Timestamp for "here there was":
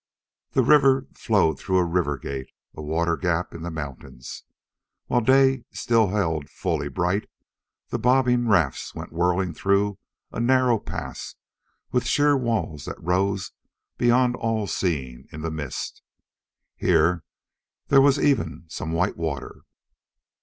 16.75-18.17